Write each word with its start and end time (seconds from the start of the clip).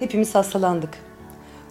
hepimiz 0.00 0.34
hastalandık. 0.34 0.90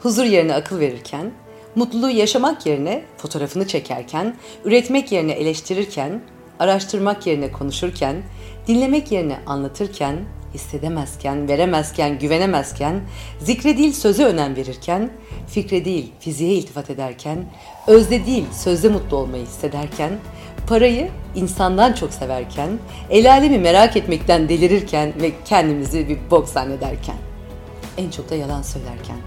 Huzur 0.03 0.23
yerine 0.23 0.53
akıl 0.53 0.79
verirken, 0.79 1.31
mutluluğu 1.75 2.09
yaşamak 2.09 2.65
yerine 2.65 3.03
fotoğrafını 3.17 3.67
çekerken, 3.67 4.35
üretmek 4.65 5.11
yerine 5.11 5.31
eleştirirken, 5.31 6.21
araştırmak 6.59 7.27
yerine 7.27 7.51
konuşurken, 7.51 8.15
dinlemek 8.67 9.11
yerine 9.11 9.37
anlatırken, 9.45 10.15
hissedemezken, 10.53 11.47
veremezken, 11.47 12.19
güvenemezken, 12.19 13.01
zikre 13.39 13.77
değil 13.77 13.93
söze 13.93 14.25
önem 14.25 14.55
verirken, 14.55 15.09
fikre 15.47 15.85
değil 15.85 16.11
fiziğe 16.19 16.53
iltifat 16.53 16.89
ederken, 16.89 17.45
özde 17.87 18.25
değil 18.25 18.45
sözde 18.51 18.89
mutlu 18.89 19.17
olmayı 19.17 19.45
hissederken, 19.45 20.11
parayı 20.67 21.09
insandan 21.35 21.93
çok 21.93 22.13
severken, 22.13 22.69
el 23.09 23.31
alemi 23.31 23.57
merak 23.57 23.97
etmekten 23.97 24.49
delirirken 24.49 25.13
ve 25.21 25.31
kendimizi 25.45 26.09
bir 26.09 26.17
bok 26.31 26.49
zannederken, 26.49 27.15
en 27.99 28.09
çok 28.09 28.29
da 28.29 28.35
yalan 28.35 28.61
söylerken, 28.61 29.17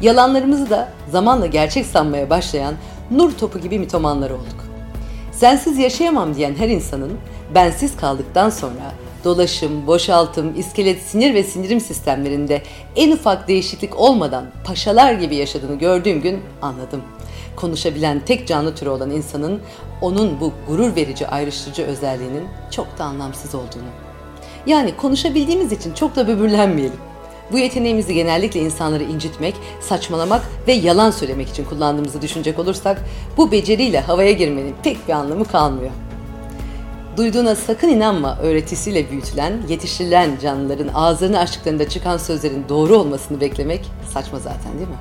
yalanlarımızı 0.00 0.70
da 0.70 0.88
zamanla 1.10 1.46
gerçek 1.46 1.86
sanmaya 1.86 2.30
başlayan 2.30 2.74
nur 3.10 3.32
topu 3.32 3.58
gibi 3.58 3.78
mitomanlar 3.78 4.30
olduk. 4.30 4.64
Sensiz 5.32 5.78
yaşayamam 5.78 6.34
diyen 6.34 6.54
her 6.54 6.68
insanın 6.68 7.12
bensiz 7.54 7.96
kaldıktan 7.96 8.50
sonra 8.50 8.92
dolaşım, 9.24 9.86
boşaltım, 9.86 10.54
iskelet, 10.58 11.02
sinir 11.02 11.34
ve 11.34 11.42
sindirim 11.42 11.80
sistemlerinde 11.80 12.62
en 12.96 13.12
ufak 13.12 13.48
değişiklik 13.48 14.00
olmadan 14.00 14.46
paşalar 14.64 15.12
gibi 15.12 15.36
yaşadığını 15.36 15.78
gördüğüm 15.78 16.20
gün 16.20 16.40
anladım. 16.62 17.02
Konuşabilen 17.56 18.20
tek 18.20 18.46
canlı 18.46 18.74
türü 18.74 18.88
olan 18.88 19.10
insanın 19.10 19.60
onun 20.00 20.40
bu 20.40 20.52
gurur 20.68 20.96
verici 20.96 21.28
ayrıştırıcı 21.28 21.82
özelliğinin 21.82 22.44
çok 22.70 22.98
da 22.98 23.04
anlamsız 23.04 23.54
olduğunu. 23.54 23.88
Yani 24.66 24.96
konuşabildiğimiz 24.96 25.72
için 25.72 25.94
çok 25.94 26.16
da 26.16 26.28
böbürlenmeyelim. 26.28 26.98
Bu 27.52 27.58
yeteneğimizi 27.58 28.14
genellikle 28.14 28.60
insanları 28.60 29.02
incitmek, 29.02 29.54
saçmalamak 29.80 30.42
ve 30.68 30.72
yalan 30.72 31.10
söylemek 31.10 31.48
için 31.48 31.64
kullandığımızı 31.64 32.22
düşünecek 32.22 32.58
olursak 32.58 33.04
bu 33.36 33.52
beceriyle 33.52 34.00
havaya 34.00 34.32
girmenin 34.32 34.74
pek 34.82 35.08
bir 35.08 35.12
anlamı 35.12 35.44
kalmıyor. 35.44 35.90
Duyduğuna 37.16 37.54
sakın 37.54 37.88
inanma 37.88 38.38
öğretisiyle 38.38 39.10
büyütülen, 39.10 39.52
yetiştirilen 39.68 40.30
canlıların 40.42 40.88
ağızlarını 40.94 41.38
açtıklarında 41.38 41.88
çıkan 41.88 42.16
sözlerin 42.16 42.64
doğru 42.68 42.96
olmasını 42.96 43.40
beklemek 43.40 43.86
saçma 44.14 44.38
zaten 44.38 44.72
değil 44.78 44.88
mi? 44.88 44.96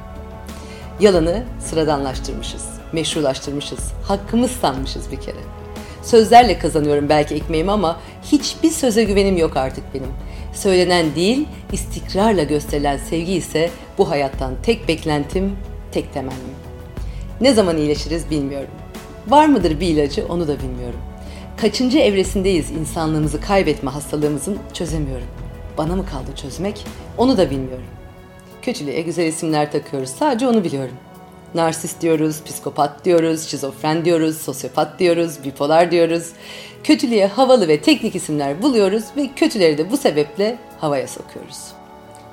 Yalanı 0.99 1.43
sıradanlaştırmışız, 1.59 2.65
meşrulaştırmışız, 2.93 3.79
hakkımız 4.03 4.51
sanmışız 4.51 5.11
bir 5.11 5.21
kere. 5.21 5.39
Sözlerle 6.03 6.59
kazanıyorum 6.59 7.09
belki 7.09 7.35
ekmeğimi 7.35 7.71
ama 7.71 7.99
hiçbir 8.23 8.69
söze 8.69 9.03
güvenim 9.03 9.37
yok 9.37 9.57
artık 9.57 9.93
benim. 9.93 10.09
Söylenen 10.57 11.15
değil, 11.15 11.45
istikrarla 11.71 12.43
gösterilen 12.43 12.97
sevgi 12.97 13.33
ise 13.33 13.69
bu 13.97 14.09
hayattan 14.09 14.53
tek 14.63 14.87
beklentim, 14.87 15.57
tek 15.91 16.13
temennim. 16.13 16.57
Ne 17.41 17.53
zaman 17.53 17.77
iyileşiriz 17.77 18.29
bilmiyorum. 18.29 18.69
Var 19.27 19.45
mıdır 19.45 19.79
bir 19.79 19.87
ilacı 19.87 20.25
onu 20.29 20.47
da 20.47 20.59
bilmiyorum. 20.59 20.99
Kaçıncı 21.57 21.99
evresindeyiz 21.99 22.71
insanlığımızı 22.71 23.41
kaybetme 23.41 23.91
hastalığımızın 23.91 24.57
çözemiyorum. 24.73 25.27
Bana 25.77 25.95
mı 25.95 26.05
kaldı 26.05 26.35
çözmek 26.35 26.85
onu 27.17 27.37
da 27.37 27.49
bilmiyorum. 27.49 27.85
Kötülüğe 28.61 29.01
güzel 29.01 29.27
isimler 29.27 29.71
takıyoruz 29.71 30.09
sadece 30.09 30.47
onu 30.47 30.63
biliyorum. 30.63 30.95
Narsist 31.55 32.01
diyoruz, 32.01 32.43
psikopat 32.43 33.05
diyoruz, 33.05 33.47
şizofren 33.47 34.05
diyoruz, 34.05 34.37
sosyopat 34.37 34.99
diyoruz, 34.99 35.43
bipolar 35.43 35.91
diyoruz. 35.91 36.29
Kötülüğe 36.83 37.27
havalı 37.27 37.67
ve 37.67 37.81
teknik 37.81 38.15
isimler 38.15 38.61
buluyoruz 38.61 39.03
ve 39.17 39.29
kötüleri 39.35 39.77
de 39.77 39.91
bu 39.91 39.97
sebeple 39.97 40.57
havaya 40.79 41.07
sokuyoruz. 41.07 41.57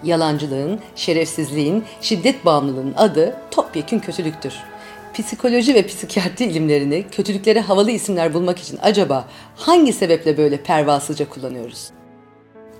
Yalancılığın, 0.04 0.80
şerefsizliğin, 0.96 1.84
şiddet 2.00 2.44
bağımlılığının 2.44 2.94
adı 2.96 3.36
topyekün 3.50 3.98
kötülüktür. 3.98 4.54
Psikoloji 5.14 5.74
ve 5.74 5.86
psikiyatri 5.86 6.44
ilimlerini 6.44 7.04
kötülüklere 7.10 7.60
havalı 7.60 7.90
isimler 7.90 8.34
bulmak 8.34 8.58
için 8.58 8.78
acaba 8.82 9.24
hangi 9.56 9.92
sebeple 9.92 10.38
böyle 10.38 10.62
pervasızca 10.62 11.28
kullanıyoruz? 11.28 11.90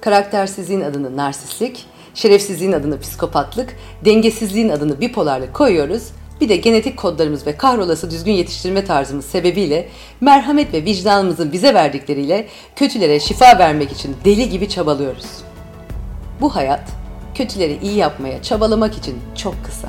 Karaktersizliğin 0.01 0.81
adını 0.81 1.17
narsistlik, 1.17 1.87
şerefsizliğin 2.15 2.73
adını 2.73 3.01
psikopatlık, 3.01 3.77
dengesizliğin 4.05 4.69
adını 4.69 5.01
bipolarlık 5.01 5.55
koyuyoruz 5.55 6.13
bir 6.45 6.49
de 6.49 6.57
genetik 6.57 6.97
kodlarımız 6.97 7.47
ve 7.47 7.57
kahrolası 7.57 8.11
düzgün 8.11 8.33
yetiştirme 8.33 8.85
tarzımız 8.85 9.25
sebebiyle 9.25 9.89
merhamet 10.21 10.73
ve 10.73 10.85
vicdanımızın 10.85 11.53
bize 11.53 11.75
verdikleriyle 11.75 12.47
kötülere 12.77 13.21
şifa 13.21 13.59
vermek 13.59 13.93
için 13.93 14.17
deli 14.25 14.51
gibi 14.51 14.69
çabalıyoruz. 14.69 15.27
Bu 16.41 16.57
hayat 16.57 16.81
kötüleri 17.35 17.79
iyi 17.83 17.97
yapmaya 17.97 18.43
çabalamak 18.43 18.99
için 18.99 19.15
çok 19.37 19.65
kısa. 19.65 19.89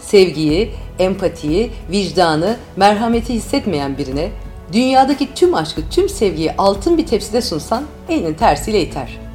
Sevgiyi, 0.00 0.70
empatiyi, 0.98 1.70
vicdanı, 1.90 2.56
merhameti 2.76 3.34
hissetmeyen 3.34 3.98
birine 3.98 4.30
dünyadaki 4.72 5.34
tüm 5.34 5.54
aşkı, 5.54 5.88
tüm 5.90 6.08
sevgiyi 6.08 6.52
altın 6.58 6.98
bir 6.98 7.06
tepside 7.06 7.42
sunsan 7.42 7.84
elinin 8.08 8.34
tersiyle 8.34 8.82
iter.'' 8.82 9.25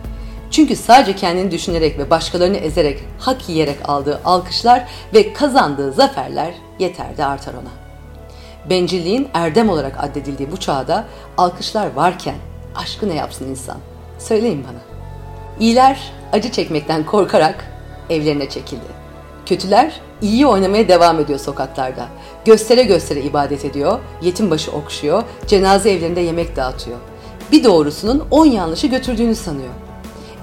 Çünkü 0.52 0.76
sadece 0.76 1.16
kendini 1.16 1.52
düşünerek 1.52 1.98
ve 1.98 2.10
başkalarını 2.10 2.58
ezerek, 2.58 3.00
hak 3.20 3.50
yiyerek 3.50 3.90
aldığı 3.90 4.22
alkışlar 4.26 4.88
ve 5.14 5.34
kazandığı 5.34 5.92
zaferler 5.92 6.54
yeter 6.80 7.18
de 7.18 7.26
artar 7.26 7.54
ona. 7.54 7.72
Bencilliğin 8.70 9.28
erdem 9.34 9.70
olarak 9.70 10.04
addedildiği 10.04 10.52
bu 10.52 10.58
çağda 10.58 11.06
alkışlar 11.38 11.94
varken 11.96 12.36
aşkı 12.76 13.10
ne 13.10 13.14
yapsın 13.14 13.50
insan? 13.50 13.78
Söyleyin 14.20 14.64
bana. 14.64 14.80
İyiler 15.60 16.12
acı 16.34 16.52
çekmekten 16.52 17.06
korkarak 17.06 17.66
evlerine 18.10 18.50
çekildi. 18.50 19.02
Kötüler 19.46 20.02
iyi 20.22 20.48
oynamaya 20.48 20.88
devam 20.88 21.20
ediyor 21.20 21.40
sokaklarda. 21.40 22.08
Göstere 22.46 22.84
göstere 22.84 23.22
ibadet 23.22 23.66
ediyor, 23.66 24.00
yetim 24.22 24.52
başı 24.52 24.72
okşuyor, 24.72 25.24
cenaze 25.48 25.92
evlerinde 25.92 26.22
yemek 26.22 26.56
dağıtıyor. 26.56 26.98
Bir 27.52 27.64
doğrusunun 27.64 28.28
on 28.32 28.46
yanlışı 28.46 28.88
götürdüğünü 28.88 29.36
sanıyor. 29.36 29.72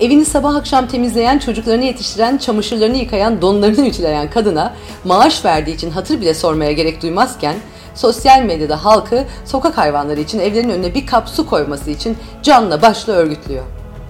Evini 0.00 0.24
sabah 0.24 0.54
akşam 0.54 0.86
temizleyen, 0.88 1.38
çocuklarını 1.38 1.84
yetiştiren, 1.84 2.38
çamaşırlarını 2.38 2.96
yıkayan, 2.96 3.42
donlarını 3.42 3.86
ütüleyen 3.86 4.30
kadına 4.30 4.74
maaş 5.04 5.44
verdiği 5.44 5.74
için 5.74 5.90
hatır 5.90 6.20
bile 6.20 6.34
sormaya 6.34 6.72
gerek 6.72 7.02
duymazken, 7.02 7.56
sosyal 7.94 8.42
medyada 8.42 8.84
halkı 8.84 9.24
sokak 9.44 9.78
hayvanları 9.78 10.20
için 10.20 10.38
evlerinin 10.38 10.72
önüne 10.72 10.94
bir 10.94 11.06
kap 11.06 11.28
su 11.28 11.46
koyması 11.46 11.90
için 11.90 12.16
canla 12.42 12.82
başla 12.82 13.12
örgütlüyor. 13.12 13.64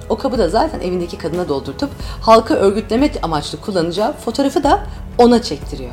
O 0.09 0.17
kabı 0.17 0.39
da 0.39 0.49
zaten 0.49 0.81
evindeki 0.81 1.19
kadına 1.19 1.49
doldurtup 1.49 1.91
halkı 2.21 2.55
örgütlemek 2.55 3.19
amaçlı 3.23 3.61
kullanacağı 3.61 4.13
fotoğrafı 4.13 4.65
da 4.65 4.87
ona 5.19 5.43
çektiriyor. 5.43 5.93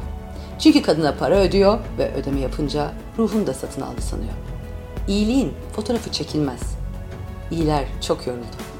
Çünkü 0.60 0.82
kadına 0.82 1.14
para 1.20 1.36
ödüyor 1.36 1.80
ve 1.98 2.14
ödeme 2.14 2.40
yapınca 2.40 2.92
ruhunu 3.18 3.48
da 3.48 3.54
satın 3.54 3.82
aldı 3.82 4.02
sanıyor. 4.02 4.34
İyiliğin 5.08 5.54
fotoğrafı 5.76 6.12
çekilmez. 6.12 6.62
İyiler 7.52 7.84
çok 8.02 8.28
yoruldu. 8.28 8.75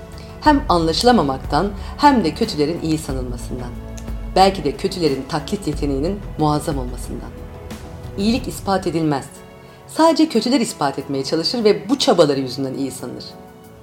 Hem 0.46 0.64
anlaşılamamaktan 0.70 1.72
hem 1.98 2.24
de 2.24 2.34
kötülerin 2.34 2.82
iyi 2.82 2.98
sanılmasından. 2.98 3.70
Belki 4.36 4.64
de 4.64 4.72
kötülerin 4.72 5.26
taklit 5.30 5.68
yeteneğinin 5.68 6.20
muazzam 6.38 6.78
olmasından. 6.78 7.30
İyilik 8.18 8.48
ispat 8.48 8.88
edilmez. 8.88 9.26
Sadece 9.88 10.30
kötüler 10.30 10.60
ispat 10.60 11.00
etmeye 11.00 11.24
çalışır 11.24 11.64
ve 11.64 11.90
bu 11.90 12.00
çabaları 12.00 12.40
yüzünden 12.40 12.74
iyi 12.74 12.92
sanır. 12.92 13.24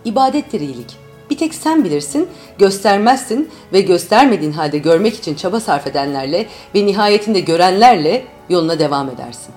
İbadettir 0.05 0.61
iyilik. 0.61 0.97
Bir 1.31 1.39
tek 1.39 1.55
sen 1.55 1.85
bilirsin, 1.85 2.29
göstermezsin 2.59 3.51
ve 3.73 3.81
göstermediğin 3.81 4.53
halde 4.53 4.79
görmek 4.79 5.15
için 5.15 5.35
çaba 5.35 5.61
sarf 5.61 5.87
edenlerle 5.87 6.47
ve 6.75 6.87
nihayetinde 6.87 7.41
görenlerle 7.41 8.25
yoluna 8.49 8.79
devam 8.79 9.09
edersin. 9.11 9.55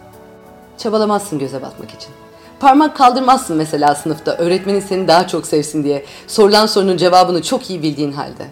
Çabalamazsın 0.78 1.40
göze 1.40 1.62
batmak 1.62 1.90
için. 1.92 2.10
Parmak 2.60 2.98
kaldırmazsın 2.98 3.58
mesela 3.58 3.96
sınıfta 3.96 4.32
öğretmenin 4.32 4.80
seni 4.80 5.08
daha 5.08 5.28
çok 5.28 5.48
sevsin 5.48 5.84
diye 5.84 6.06
sorulan 6.28 6.66
sorunun 6.66 6.98
cevabını 6.98 7.42
çok 7.42 7.70
iyi 7.70 7.84
bildiğin 7.84 8.12
halde. 8.12 8.46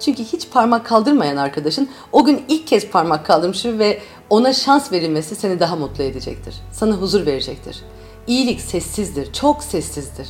Çünkü 0.00 0.24
hiç 0.24 0.50
parmak 0.50 0.86
kaldırmayan 0.86 1.36
arkadaşın 1.36 1.88
o 2.12 2.24
gün 2.24 2.44
ilk 2.48 2.66
kez 2.66 2.88
parmak 2.88 3.26
kaldırmıştır 3.26 3.78
ve 3.78 4.00
ona 4.30 4.52
şans 4.52 4.92
verilmesi 4.92 5.34
seni 5.34 5.60
daha 5.60 5.76
mutlu 5.76 6.04
edecektir. 6.04 6.54
Sana 6.72 6.94
huzur 6.94 7.26
verecektir. 7.26 7.80
İyilik 8.26 8.60
sessizdir, 8.60 9.32
çok 9.32 9.64
sessizdir. 9.64 10.28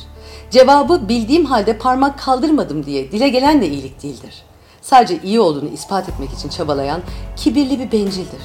Cevabı 0.51 1.09
bildiğim 1.09 1.45
halde 1.45 1.77
parmak 1.77 2.19
kaldırmadım 2.19 2.85
diye 2.85 3.11
dile 3.11 3.29
gelen 3.29 3.61
de 3.61 3.67
iyilik 3.67 4.03
değildir. 4.03 4.43
Sadece 4.81 5.19
iyi 5.23 5.39
olduğunu 5.39 5.69
ispat 5.69 6.09
etmek 6.09 6.33
için 6.33 6.49
çabalayan 6.49 7.01
kibirli 7.35 7.79
bir 7.79 7.91
bencildir. 7.91 8.41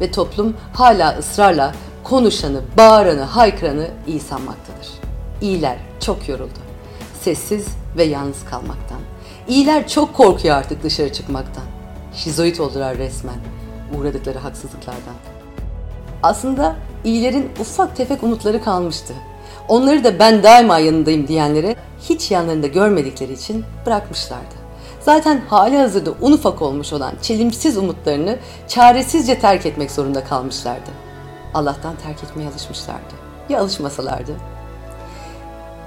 Ve 0.00 0.10
toplum 0.10 0.56
hala 0.74 1.18
ısrarla 1.18 1.72
konuşanı, 2.10 2.60
bağıranı, 2.78 3.22
haykıranı 3.22 3.88
iyi 4.06 4.20
sanmaktadır. 4.20 4.88
İyiler 5.40 5.78
çok 6.00 6.28
yoruldu. 6.28 6.58
Sessiz 7.20 7.66
ve 7.96 8.04
yalnız 8.04 8.44
kalmaktan. 8.44 8.98
İyiler 9.48 9.88
çok 9.88 10.14
korkuyor 10.14 10.56
artık 10.56 10.82
dışarı 10.82 11.12
çıkmaktan. 11.12 11.64
Şizoid 12.14 12.58
oldular 12.58 12.98
resmen 12.98 13.38
uğradıkları 13.98 14.38
haksızlıklardan. 14.38 15.14
Aslında 16.22 16.76
iyilerin 17.04 17.50
ufak 17.60 17.96
tefek 17.96 18.22
umutları 18.22 18.64
kalmıştı. 18.64 19.14
Onları 19.68 20.04
da 20.04 20.18
ben 20.18 20.42
daima 20.42 20.78
yanındayım 20.78 21.28
diyenlere 21.28 21.76
hiç 22.08 22.30
yanlarında 22.30 22.66
görmedikleri 22.66 23.32
için 23.32 23.64
bırakmışlardı. 23.86 24.58
zaten 25.00 25.40
hali 25.48 25.78
hazırda 25.78 26.10
un 26.20 26.32
ufak 26.32 26.62
olmuş 26.62 26.92
olan 26.92 27.12
çelimsiz 27.22 27.76
umutlarını 27.76 28.38
çaresizce 28.68 29.38
terk 29.38 29.66
etmek 29.66 29.90
zorunda 29.90 30.24
kalmışlardı. 30.24 31.07
Allah'tan 31.54 31.96
terk 31.96 32.24
etmeye 32.24 32.48
alışmışlardı. 32.48 33.14
Ya 33.48 33.60
alışmasalardı? 33.60 34.32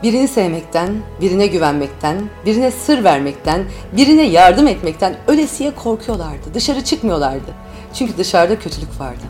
Birini 0.03 0.27
sevmekten, 0.27 1.01
birine 1.21 1.47
güvenmekten, 1.47 2.29
birine 2.45 2.71
sır 2.71 3.03
vermekten, 3.03 3.65
birine 3.97 4.23
yardım 4.23 4.67
etmekten 4.67 5.15
ölesiye 5.27 5.75
korkuyorlardı. 5.75 6.53
Dışarı 6.53 6.83
çıkmıyorlardı. 6.83 7.51
Çünkü 7.93 8.17
dışarıda 8.17 8.59
kötülük 8.59 8.99
vardı. 8.99 9.23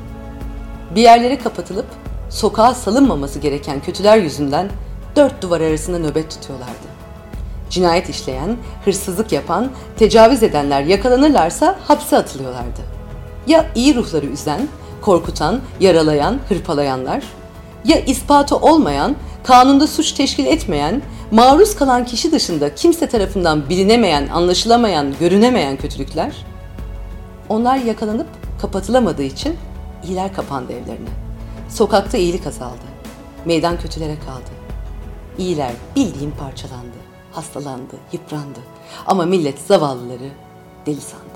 Bir 0.95 1.01
yerlere 1.01 1.39
kapatılıp 1.39 1.85
sokağa 2.29 2.73
salınmaması 2.73 3.39
gereken 3.39 3.81
kötüler 3.81 4.17
yüzünden 4.17 4.69
dört 5.15 5.41
duvar 5.41 5.61
arasında 5.61 5.99
nöbet 5.99 6.29
tutuyorlardı. 6.29 6.91
Cinayet 7.69 8.09
işleyen, 8.09 8.57
hırsızlık 8.85 9.31
yapan, 9.31 9.71
tecavüz 9.97 10.43
edenler 10.43 10.81
yakalanırlarsa 10.81 11.79
hapse 11.87 12.17
atılıyorlardı. 12.17 12.81
Ya 13.47 13.65
iyi 13.75 13.95
ruhları 13.95 14.25
üzen, 14.25 14.67
korkutan, 15.01 15.59
yaralayan, 15.79 16.39
hırpalayanlar, 16.49 17.23
ya 17.85 17.99
ispatı 17.99 18.55
olmayan, 18.55 19.15
kanunda 19.43 19.87
suç 19.87 20.11
teşkil 20.11 20.45
etmeyen, 20.45 21.01
maruz 21.31 21.75
kalan 21.75 22.05
kişi 22.05 22.31
dışında 22.31 22.75
kimse 22.75 23.07
tarafından 23.07 23.69
bilinemeyen, 23.69 24.27
anlaşılamayan, 24.27 25.13
görünemeyen 25.19 25.77
kötülükler, 25.77 26.45
onlar 27.49 27.77
yakalanıp 27.77 28.27
kapatılamadığı 28.61 29.23
için 29.23 29.57
iyiler 30.03 30.33
kapandı 30.33 30.73
evlerine. 30.73 31.09
Sokakta 31.69 32.17
iyilik 32.17 32.47
azaldı. 32.47 32.91
Meydan 33.45 33.79
kötülere 33.79 34.15
kaldı. 34.19 34.51
İyiler 35.37 35.71
bildiğin 35.95 36.31
parçalandı, 36.31 36.97
hastalandı, 37.31 37.95
yıprandı. 38.11 38.59
Ama 39.07 39.25
millet 39.25 39.59
zavallıları 39.59 40.29
deli 40.85 41.01
sandı. 41.01 41.30